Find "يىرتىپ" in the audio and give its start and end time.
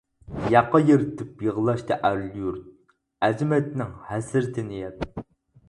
0.85-1.43